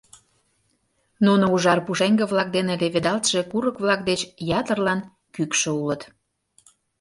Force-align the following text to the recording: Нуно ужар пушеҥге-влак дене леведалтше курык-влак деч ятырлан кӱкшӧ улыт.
Нуно 1.25 1.45
ужар 1.53 1.79
пушеҥге-влак 1.85 2.49
дене 2.57 2.73
леведалтше 2.81 3.39
курык-влак 3.51 4.01
деч 4.09 4.21
ятырлан 4.59 4.99
кӱкшӧ 5.35 5.69
улыт. 5.81 6.01